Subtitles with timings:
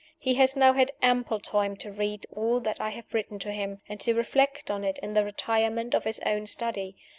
[0.17, 3.81] He has now had ample time to read all that I have written to him,
[3.87, 6.95] and to reflect on it in the retirement of his own study.